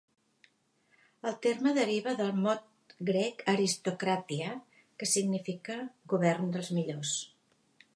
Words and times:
El 1.31 1.35
terme 1.47 1.73
deriva 1.75 2.15
del 2.23 2.33
mot 2.47 2.95
grec 3.11 3.45
"aristokratia", 3.55 4.57
que 5.01 5.13
significa 5.15 5.81
"govern 6.17 6.53
dels 6.59 6.77
millors". 6.81 7.19